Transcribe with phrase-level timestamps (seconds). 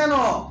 [0.00, 0.50] なの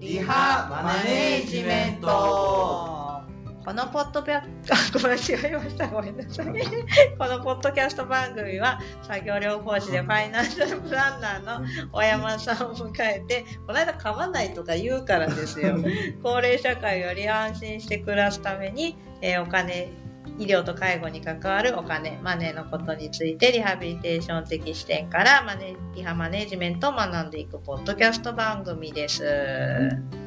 [0.00, 3.22] リハマネージメント
[3.64, 4.42] このポッドキャ
[4.74, 5.86] スト、ごめん、違いました。
[5.86, 6.46] ごめんなさい。
[7.16, 15.76] このポッドキャスト番組は、作業療法士でファイナンシャルプランナーの小山さんを迎えて、この間噛まないとか言うからですよ。
[16.24, 19.92] 高齢社会より安心して暮らすために、えー、お金、
[20.38, 29.22] 医療と介護に関わるお金、マネーのことについてリハビリテーション的視点からマネリハマネジメントを学んでいくポッドキャスト番組です。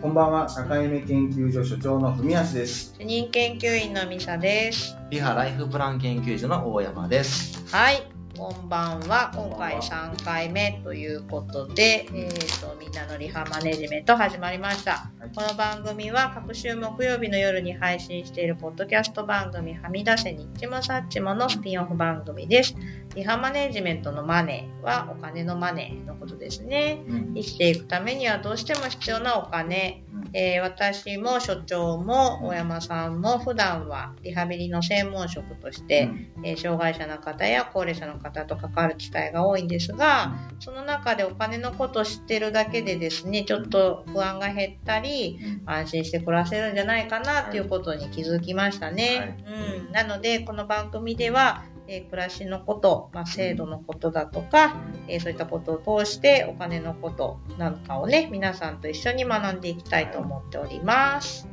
[0.01, 2.93] こんばんは、境目研究所所長の文康です。
[2.99, 4.95] 主任研究員のミサです。
[5.09, 7.65] リハライフプラン研究所の大山です。
[7.75, 8.14] はい。
[8.37, 9.31] こんばんは。
[9.33, 15.09] 今回3回目ということで、えーと、みんなのリハマネジメント始まりました。
[15.19, 22.75] はい、この番組は各週木曜日の夜に配信しているポッドキャスト番組はみ出せニッチもサッチものスピンオフ番組です。
[23.15, 27.05] リハマネジメントのマネーはお金のマネーのことですね。
[27.07, 49.35] うん、生きていくためにはどうしても必要なお金、えー、私も所長も大山さんも普段はリハビリの専門職として、うん、えー、障害者の方や高齢者の方と関わる機会が多いんですが、その中でお金のことを知ってるだけでですね、ちょっと不安が減ったり、安心して暮らせるんじゃないかなっていうことに気づきましたね。
[49.45, 54.75] はい、うん、なので、この番組では、えー、暮らしのこと、まあ、制度のことだとか、
[55.07, 61.47] えー、そういったことを通してお金のことなんかをね、皆さんと一緒に学んでいきたいと思っております。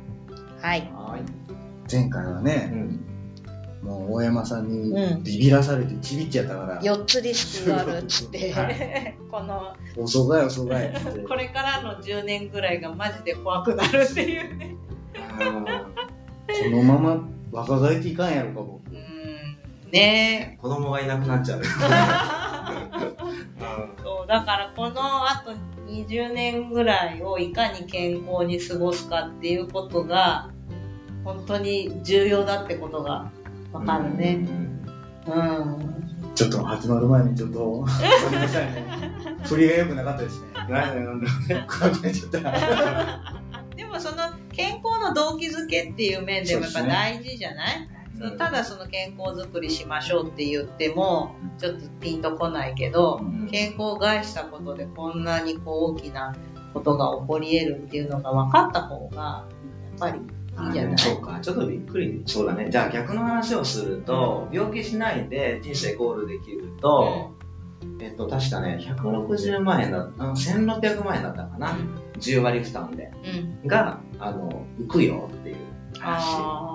[0.61, 0.91] はい。
[0.95, 1.43] はい
[1.91, 2.92] 前回はね、うん、
[3.83, 9.75] もう大山さんにビビらされてちびっちゃったから、うん、4つリスクがあるっつって、 はい、 この。
[9.97, 10.93] 遅がい遅がい
[11.27, 14.77] これからの10年ぐらいがマジで怖くなるっていうね。
[15.13, 18.81] このまま若返っていかんやろか僕。
[19.91, 20.57] ね。
[20.61, 21.63] 子供がいなくなっちゃう。
[24.03, 25.51] そうだからこのあと
[25.91, 30.49] 20年ぐらいをいかに健康に過ごすかっていうことが
[31.23, 33.31] 本当に重要だってことが
[33.73, 34.47] わかるね。
[35.27, 35.93] うん。
[36.35, 37.85] ちょっと始まる前にちょっと、ご
[38.31, 38.85] めんなさいね。
[39.43, 40.47] 振りが良くなかったですね。
[43.75, 47.89] でもその健康の動機づけっていう面でもやっぱ大事じゃない、
[48.37, 53.19] ただその健康づくりしましょうって言ってもちょっとピンとこないけど、
[53.51, 56.35] 健康を害したことでこんなにこう大きな
[56.73, 59.45] ことが起こり得るっていうのが分かった方がや
[59.95, 60.19] っぱり
[60.97, 61.39] そうか。
[61.41, 62.69] ちょっとびっくりそうだね。
[62.69, 67.33] じゃあ逆の話をすると、病気しないで人生ゴールできると、
[67.99, 73.11] えっと、確かね、160万円だ、あの1600万円だったかな、うん、10割負担で、
[73.61, 75.55] うん、が、あの、浮くよっていう
[75.99, 76.73] 話。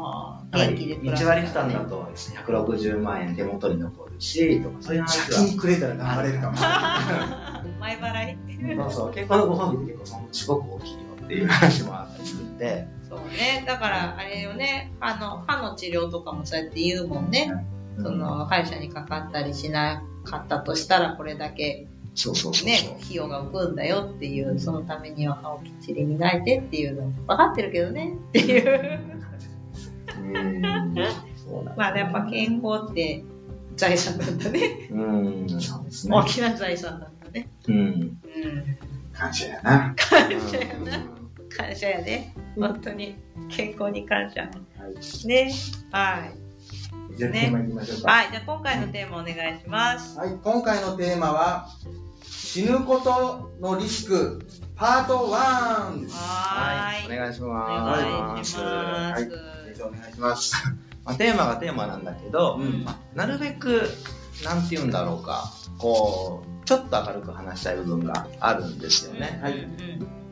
[0.50, 5.36] 元気で1割負担だと160万円手元に残るし、とかそういう話は。
[5.36, 6.56] 借金くれたら流れるかも。
[7.80, 8.38] 前払い
[8.76, 10.94] そうそう、結構のご褒美って結構すごく大きい。
[10.94, 12.88] よっていう話もあったりするんで。
[13.06, 13.64] そうね。
[13.66, 17.52] だからあれよね、あの、歯の治療とかもそうやって言うもんね。
[17.98, 29.00] うん、その、歯医者にかかったりしなかったとしたらこれだけそうそうそうね、費用が浮くんだよっていう、そのためには歯をきっちり磨いてっていうの分かってるけどねっていう。
[31.76, 33.22] まあやっぱ健康って
[33.76, 34.88] 財産なんだね。
[34.90, 36.16] うん、そうですね。
[36.16, 37.48] 大きな財産なんだね。
[37.68, 37.76] うん。
[37.76, 38.18] うん。
[39.12, 39.94] 感謝やな。
[39.96, 41.17] 感謝やな。
[41.58, 42.32] 感謝やね。
[42.54, 43.16] 本当に。
[43.48, 44.42] 健康に感謝。
[44.42, 45.52] はい、ね。
[45.90, 46.28] は
[47.12, 47.16] い。
[47.16, 48.12] じゃあ、テーマいきましょうか。
[48.12, 48.30] はい。
[48.30, 50.18] じゃあ今回のテーマお願いします。
[50.18, 50.38] はい。
[50.42, 51.68] 今回のテーマは、
[52.22, 56.08] 死ぬことのリスク、パート1。
[56.10, 57.06] はい。
[57.12, 58.04] お願いします。
[58.04, 59.22] お願いします。
[59.22, 60.54] はいお願いします。
[61.04, 63.82] まあ、テーマがテーマなんだけど、うん、まあ、なるべく、
[64.44, 69.40] なんて言うんだろうか、こう、ちょっと明るく話したい部分があるんですよね。
[69.42, 69.68] はい。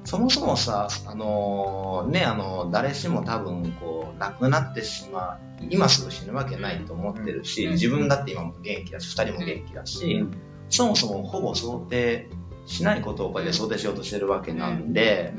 [0.07, 10.25] そもそもさ、あのー、ね、あの、誰しも多分、こう、亡くなってしまう、今すぐ死ぬわけないと思ってるし、自分だって今も元気だし、二人も元気だし、
[10.71, 12.29] そもそもほぼ想定
[12.67, 15.35] しないことをこれで想定しようとしてるわけなんで、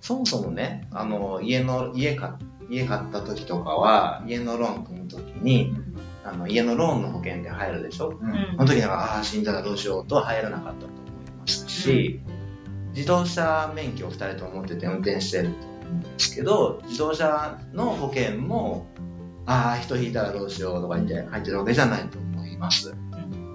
[0.00, 2.30] そもそもね、あの、家の、家買
[2.70, 5.74] 家買った時とかは、家のローン組む時に、
[6.24, 12.20] あの、家のローンの保険で入るでしょ、うん、その時なんか、ああ、死んだらどうしようとは入らなかったと思いましたし、
[12.94, 18.86] 自動車免許を2人とも持ってて運転してるんですけど、自動車の保険も、
[19.46, 22.94] ああ、人引いたらどうしようとか言って入ってるわけじゃないと思います。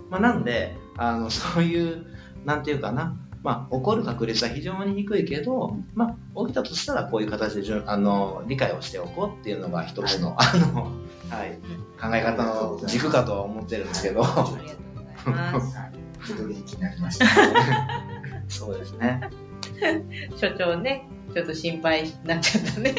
[0.10, 2.06] まあ、なんで、あの、そういう、
[2.46, 10.84] なんていうかな、まあ、起こる確率は非常に低いけど、まあ、起きたとしたらこういう形であの理解をしておこうっていうのが一つの、はい、あの、
[11.30, 11.58] はい、
[12.02, 14.24] 考え方の軸かとは思ってるんですけど。
[14.24, 14.28] あ
[14.62, 14.80] りがと
[15.26, 15.78] うございます。
[16.26, 17.26] ちょっと元気になりました、
[18.50, 19.30] そうですね。
[20.36, 22.94] 所長ね、ちょっと心配になっちゃったね。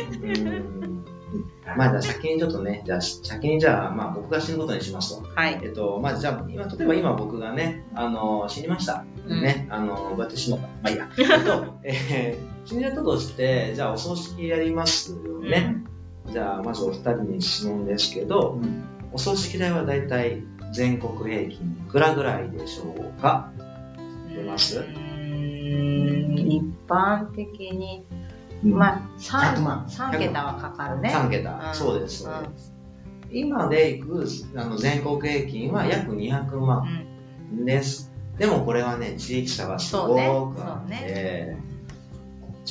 [1.76, 5.28] まあじゃあ先にちょっとね、じゃあ先にじゃあまあ僕が死ぬことにしますと。
[5.34, 5.60] はい。
[5.62, 9.04] えっと、まあじゃあ今、例えば今僕がね、あの、死にました。
[9.26, 10.68] うん、ね、あの、どうやって死ぬのか。
[10.82, 11.08] まあいいや。
[11.18, 15.84] えっと、えー、死んじゃったとして、じゃあお葬式やりますよね。
[16.26, 20.42] うん、じゃあまずお二人に質問ですけど、うん、お葬式代はだいたい
[20.72, 23.52] 全国平均いくらぐらいでしょうか？
[24.34, 24.84] 出ます？
[25.70, 28.04] 一般的に
[28.62, 29.86] まあ、3, 万。
[29.88, 31.10] 3桁はかかるね。
[31.10, 32.74] 3桁、うん、そうです、そうです。
[33.32, 34.26] 今でいく
[34.56, 37.06] あの全国平均は約200万
[37.64, 38.12] です。
[38.32, 41.70] うん、でもこれはね、地域差がすごくあって、ね。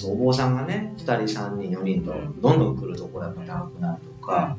[0.06, 4.58] お坊さんがね、2人、3人、4人と、どんどん来るところやっぱ高くなるとか、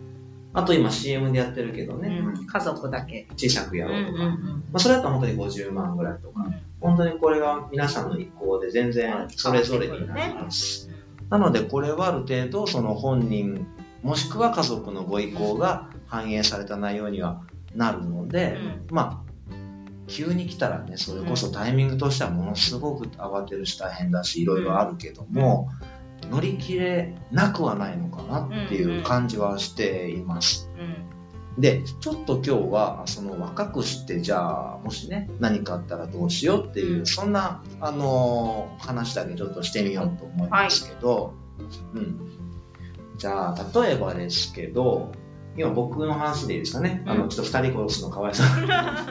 [0.52, 3.28] あと今 CM でやってるけどね、うん、家族だけ。
[3.36, 4.36] 小さくやろうとか、ま
[4.75, 6.50] あ、それだと本当に50万ぐらいとか、
[6.81, 10.88] 本当にこれが皆さんの意向で全然それぞれになります。
[11.29, 13.67] なのでこれはある程度その本人
[14.03, 17.43] もしくは家族のご意向が反映された内容には
[17.75, 19.31] なるので、うん、まあ
[20.09, 25.69] 急に来たらねそれこそタイミングとしてはものすごく慌てるし大変だしいろいろあるけども、
[26.31, 30.69] 乗り切れなくはないのかなっていう感じはしています。
[31.58, 42.20] で、ちょっと今日は、その若くしてじゃあ、もしね、何かあったらどうしようっていう、そんな、あのー、話だけちょっとしてみようと思いますけど、はい、うん。
[43.19, 45.12] じゃあ、例えばですけど、
[45.56, 47.02] 今僕の話でいいですかね。
[47.06, 48.46] あの、ちょっと二人殺すのかわいそう。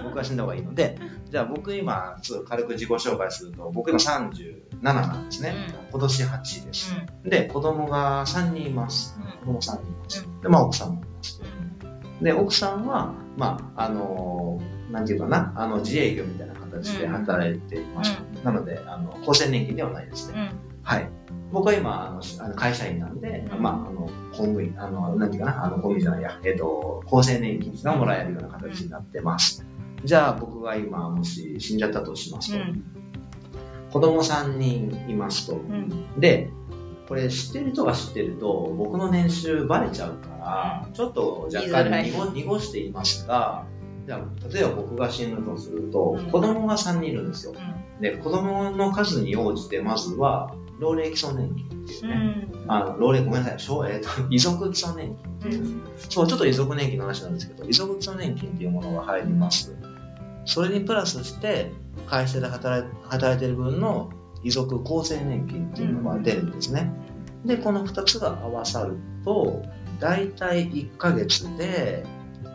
[0.03, 0.97] 僕は死んだ方がいいので、
[1.29, 5.53] じゃあ僕今、ちょっと軽く自己紹介すると、僕今37なんですね。
[5.83, 7.29] うん、今年8です、うん。
[7.29, 9.19] で、子供が3人います。
[9.41, 10.27] 子供3人います。
[10.41, 11.38] で、まあ奥さんもいます。
[12.21, 18.21] で、奥さんは、まあ、あのー、なんていうかな、あの、自営業みたいな形で働いていました。
[18.21, 20.51] うん、なので、あの、厚生年金ではないですね。
[20.51, 21.09] うん、はい。
[21.51, 29.65] 僕は今、あの、会社員なんで、うん、まあ、あの、公務員、あの、なんていうかな、あの、公務員じゃないや、えっ、ー、と、厚生年金がもらえるような形になってます。
[30.03, 32.59] じゃあ、僕が今、もし死んじゃったとしますと、
[33.91, 35.59] 子供3人いますと。
[36.17, 36.51] で、
[37.09, 43.65] これ知ってる人が知ってると、僕の年収バレちゃうから、ちょっと若干濁濁していますが、
[44.05, 47.53] じゃあ、例えば僕が死ぬとすると、子供が3人いるんですよ。
[47.99, 59.75] で、子供の数に応じて、まずは、老齢基礎年金っていうね、うん、あの老齢、ごめんなさい、小えーと、 遺族基礎年金っていう、うん、そう、ちょっと遺族年金の話なんですけど、遺族基礎年金っていうものが入ります。
[60.45, 61.71] それにプラスして、
[62.07, 62.87] 会社で働
[63.35, 64.09] いてる分の
[64.43, 66.91] 遺族厚生年金っていうのが出るんですね。
[67.45, 69.63] で、この2つが合わさると、
[69.99, 72.05] 大体1ヶ月で、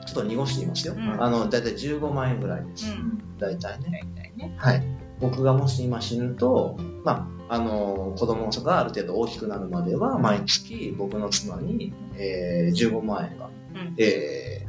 [0.06, 0.94] ちょっと濁していますよ。
[0.94, 2.92] うん、あの、大体15万円ぐらいです。
[2.92, 4.04] うん、大体ね。
[4.14, 4.54] 大体ね。
[4.58, 4.82] はい。
[5.20, 14.66] 僕がもし今死ぬと、まあ、あの、子供がある程度大きくなるまでは、毎月僕の妻に、えー、15万円が、うん、え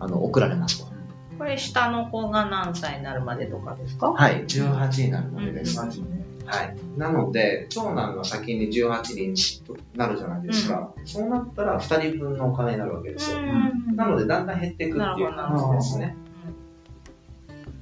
[0.00, 0.88] ー、あの、送られますと。
[1.38, 4.10] これ下の子が何歳になるまでとかですか？
[4.12, 5.80] はい、18になるまでです。
[5.80, 6.17] うん
[6.48, 6.76] はい。
[6.96, 10.94] なので、長男が先に18人となるじゃないですか。
[10.96, 13.38] うん、そうなったら2人分のお金になるわけですよ。
[13.94, 16.16] なので、だんだん減っていくっていう感じですね。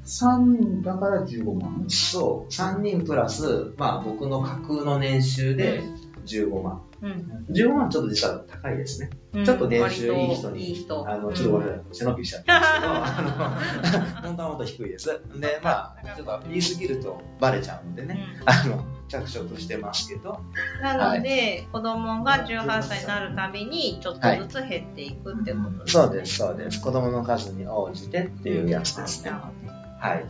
[0.05, 2.53] 3人だから15万そう。
[2.53, 5.83] 3人プラス、まあ僕の架空の年収で
[6.27, 6.83] 15万。
[7.03, 9.11] うん、15万ちょっと実は高いですね。
[9.33, 15.07] うん、ちょっと年収いい人に、いい人あの、ちょっとごめんなさい、背伸びしちゃったんですけど、 本当はもっと低いです。
[15.09, 20.41] で、まあ、ちょっと言い過ぎるとバレちゃうんでね、うん、あの、着色してますけど。
[20.83, 26.81] なので、はい、子供が18歳になるたびに、ちょっとずつ減っていくってことですね、はい、そうです、そうです。
[26.81, 29.31] 子供の数に応じてっていうやつですね。
[29.31, 30.25] はい。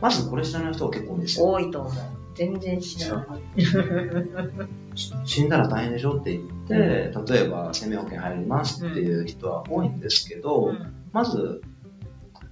[0.00, 1.46] まずこれ知らない人は結構多いですよ。
[1.46, 2.21] 多いと思う。
[2.34, 3.42] 全然知らない。
[5.24, 6.74] 死んだら大変でしょって言って、
[7.32, 11.62] 例えば生命保険入りますっていう人は多いんですけど、うん、まず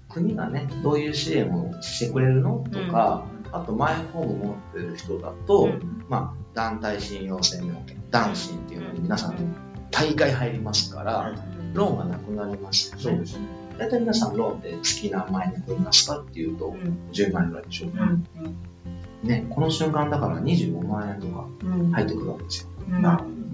[0.08, 9.36] 国がね、どういう支援をしてくれるのとか、うん、あとマイホーム持ってる人だと、うん、まあ、団体信用生命保険、団信っていうのに皆さん
[9.90, 11.34] 大概入りますから、
[11.74, 13.02] ローンがなくなりますよね。
[13.02, 13.46] そうですね。
[13.78, 16.76] 大体皆さんローンで月何万円で取りますかっていうと、
[17.12, 18.08] 10万円ぐらいでしょうか。
[19.22, 21.46] ね、この瞬間だから25万円とか
[21.92, 22.68] 入ってくるわけですよ。
[22.88, 23.06] うん、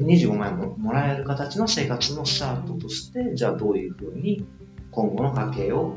[0.05, 4.47] 25万円ももらえる形の生活のスタートとして、じゃあどういうふうに
[4.91, 5.95] 今後の家計を、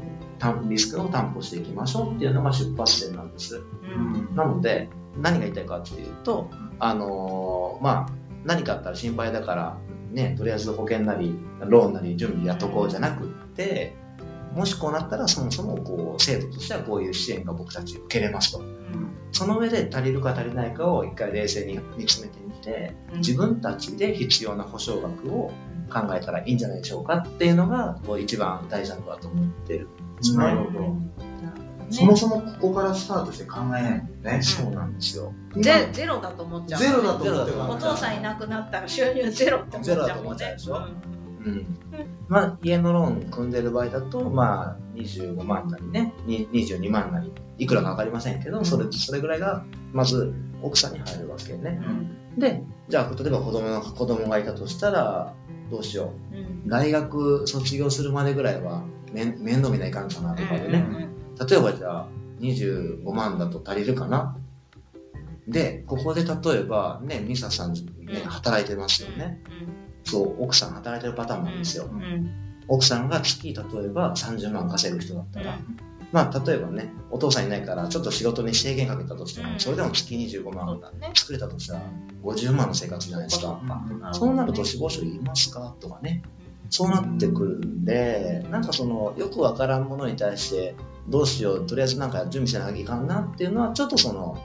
[0.69, 3.57] リスクを担保していきましょうっていうのが出発点なんです。
[3.57, 3.61] う
[3.99, 4.89] ん、なので、
[5.21, 6.49] 何が言いたいかっていうと、
[6.79, 8.09] あのー、まあ、
[8.45, 9.77] 何かあったら心配だから、
[10.11, 13.93] ね、とりあえず保険なり、ローンなり準備やっとこうじゃなくって、
[14.55, 18.63] もしこうなったらそもそもこう制度としてはこういう支援が僕たち受けれますと、
[19.31, 25.51] その上で足りるか足りないかを一回冷静に見つめてみて、自分たちで必要な保証額を
[25.91, 29.87] 考えたらいいんじゃないでしょうかっていうのがこう一番大事なことだと思ってる。
[30.35, 30.95] なるほど。
[31.91, 34.41] そもそもここからスタートして考えないもんね。
[34.43, 35.33] そうなんですよ。
[35.55, 36.79] ゼゼロだと思っちゃう。
[36.79, 40.05] ゼロだと思ってお父さんいなくなったら収入ゼロって思っちゃうもんね。
[40.05, 40.87] ゼロだと思っちゃうでしょ。
[41.45, 41.77] うん、
[42.27, 51.81] まあ、家のローン組んでる場合だと、まあ、25万なりね、22万なり、いくらか分かりませんけど、それ、それぐらいが、まず、奥さんに入るわけね。
[52.35, 55.33] うん、で、じゃあ、例えば子供の、子供がいたとしたら、
[55.69, 56.35] どうしよう。
[56.35, 61.09] うん、大学卒業するまでぐらいは、面倒見ないかんかなとかでね。
[61.49, 62.07] 例えばじゃあ、
[62.39, 64.37] 25万だと足りるかな
[65.47, 67.79] で、ここで例えば、ね、ミサさん、ね、
[68.25, 69.41] 働いてますよね。
[70.03, 71.89] そう、奥さん働いてるパターンなんですよ。
[71.91, 72.29] うん、
[72.67, 75.77] 奥さんが月、例えば30万稼ぐ人だったら、うん、
[76.11, 80.79] まあ、例えばね、お父さんいないから、ちょっと仕事に制限かけたとしても、それでも月25万
[81.13, 81.81] 作れたとしたら、
[82.23, 83.61] 50万の生活じゃないですか？
[84.13, 85.75] そうなると死亡書いりますか？
[85.79, 86.23] とかね。
[86.71, 90.75] そうなってくるんで、なんかその、よくわからんものに対して、
[91.07, 94.37] どうしよう、とりあえずなんか準備しなきゃいかんなっていうのは、ちょっとその、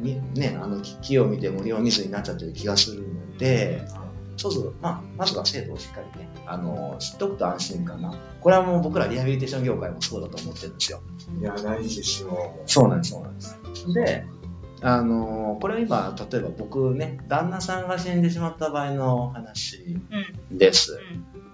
[0.00, 3.84] ね、あの、木を見て森を見ずになっちゃってる気がするので、
[4.38, 8.14] そうそう、まあ、まずは制度をしっかりね、あの、知っておくと安心かな。
[8.40, 11.00] これはもう僕らリハビリテーション業界もそうだと思ってるんですよ。
[11.40, 12.54] いや、大事ですよ。
[12.66, 13.58] そうなんです、そうなんです。
[13.94, 14.24] で、
[14.80, 19.98] あの、これ今、例えば僕ね、旦那さんが死んでしまった場合の話
[20.52, 21.00] です。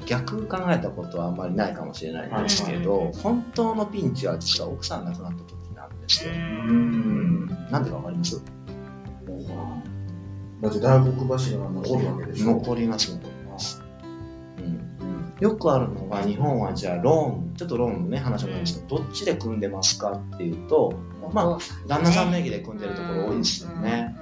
[0.01, 6.33] うん、逆考えたことはあんまりないかもしれないんですけど、本当のピンチは実は奥さん亡くなった時なんですよ。
[6.35, 6.37] う
[6.73, 7.47] ん。
[7.71, 8.43] なんでかわかります？
[10.63, 13.83] だって大黒柱が残るわけでしょ残ります、残ります。
[14.59, 15.35] うん。
[15.41, 20.95] よくあるのが、日本はじゃあローン、ちょっとローンのね、話もあるんですけど、どっちで組んでますかっていうと、
[21.33, 24.17] まあ、旦那さん名義で組んでるところ多いですよね。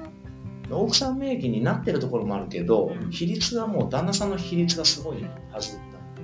[0.70, 5.22] 奥さん名義になってるところもあるけど、比率はもう旦那さんの比率がすごい
[5.52, 5.78] はず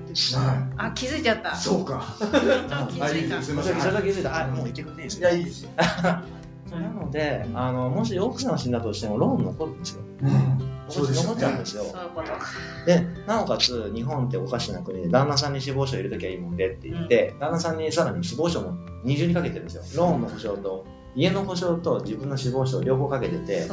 [0.09, 0.43] ですね。
[0.77, 1.55] あ、気づいちゃった。
[1.55, 2.03] そうか。
[2.19, 3.43] 気づいた。
[3.43, 3.81] すみません。
[3.81, 4.45] それ気づいた。
[4.45, 5.71] あ、もう言ってくれていいですかいや、いいですよ。
[6.77, 10.03] なので、あの、もし奥さんが死んだとしてもローン残るんですよ。
[10.23, 10.69] うん。
[10.89, 11.85] そうです残っちゃうんですよ。
[11.85, 12.29] そういうこと
[12.87, 20.07] で、なおかつ、日本っておかしな国で、旦那さんに死亡書を入れときゃいいもんでって言って、うん、旦那さんにさらに死亡書も二重にかけてるんですよ。
[20.07, 23.69] ローンの保証と、家の保証と自分の死亡書を両方かけてて、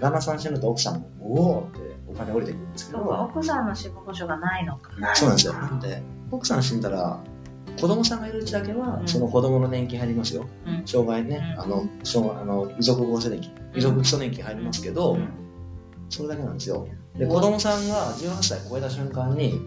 [0.00, 3.02] 旦那さん死ぬと奥さんも、おおってお金降りてくるんですけど。
[3.02, 4.90] 奥さんの死亡保証がないのか。
[5.14, 5.54] そうなんですよ。
[5.54, 7.20] なんで、奥さん死んだら、
[7.84, 10.46] 子供さんがいるうちだけは、その子供の年金入りますよ。
[10.66, 15.18] うん、障害ね、あの、障あの遺族合成年金、遺族基礎年金入りますけど、
[16.08, 16.88] それだけなんですよ。
[17.18, 19.60] で、子供さんが18歳超えた瞬間に、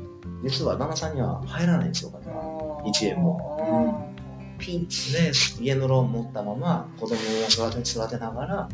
[0.44, 2.82] 実は旦那さんには入らないんですよ、お金は。
[2.88, 4.12] 1円も。
[4.58, 5.32] ピンチで
[5.62, 8.70] 家のローン持ったまま子供を育て育てながら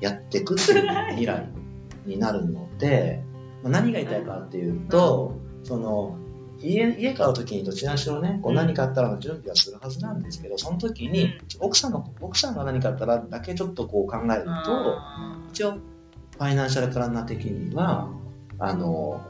[0.00, 1.48] やっていくっていう未来
[2.04, 3.22] になるので、
[3.62, 6.18] まあ、何が言いたいかっていうと、その
[6.62, 14.98] 家家買う時にどちらにしろねこう何かあったら準備はするはずなんですけどその時に奥さんの奥さんが何かあったらだけちょっとこう考えると
[15.50, 18.10] 一応ファイナンシャルプランナー的には
[18.58, 19.26] あの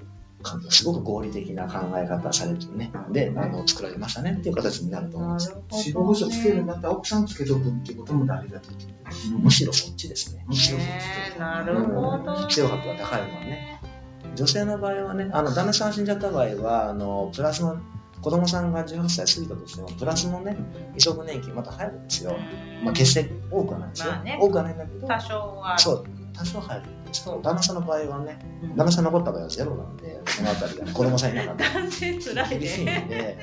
[0.71, 5.55] すごく合理的な考え方されてね、で、あの、作られましたねっていう形になると思います。
[5.71, 8.71] 死亡保障つけるんだったら奥さんつけとくっていうことも大事だと
[9.39, 10.45] むしろそっちですね。
[10.49, 10.89] むしろそっ
[11.35, 11.39] ち。
[11.39, 12.35] なるほど。
[12.49, 13.81] 必要額が高いのはね。
[14.35, 17.79] 女性の場合はね、あの、旦那さん死んじゃった場合は、あの、プラスの、
[18.21, 20.57] 子供さんが18歳過ぎたとしても、プラスのね、
[20.97, 22.37] 移植年金また入るんですよ。
[22.85, 24.13] まあ、決して多くはないですよ。
[24.13, 25.79] まあね、多くはないんだけど、多少は。
[25.79, 28.39] そう、多少入るんですけど、旦那さんの場合はね、
[28.77, 31.71] 旦那さん残った場合はゼロなんで、そのあたりが、ね、子供さんいなかったら。
[31.83, 33.39] 男性つらい厳しいんで、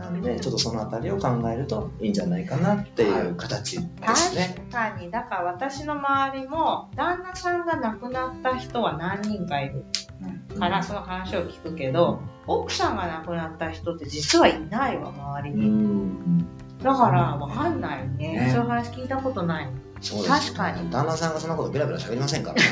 [0.00, 3.82] なんで、ちょっとそのあたりを考えるといいんじゃないかなっていう形で
[4.14, 4.54] すね。
[4.70, 9.84] 確かに、だから私の周りも、旦那さんが亡くなった人は何人かいる。
[10.58, 16.44] からその話を聞くけど、奥さんが亡くなった人って実はいないわ、周りに。
[16.82, 18.46] だからわかんないよね。
[18.46, 19.68] ねそういう話聞いたことない。
[20.00, 20.90] そうです、ね、確かに。
[20.90, 22.62] 旦那さんがそんなことベラベラ喋りませんからね。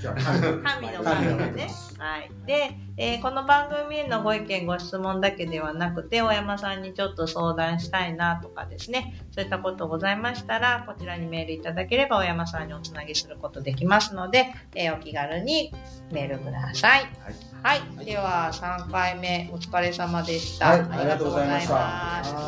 [0.64, 1.68] 神の神がね。
[1.98, 2.32] はい。
[2.46, 15.74] で、えー、この番組へのご意見、ご質問だけではなくて、大山さんにちょっと相談したいなとかですね、そういったことございましたら、こちらにメールいただければ、大山さんにおつなぎすることできますので、えー、お気軽に
[16.12, 17.02] メールください。
[17.02, 17.80] はい。
[17.80, 20.70] はい、では、3回目、お疲れ様でした。
[20.70, 21.74] はい、ありがとうございました。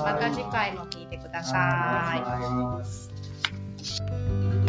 [0.03, 2.13] また次回も聞いてくださ
[4.63, 4.66] い。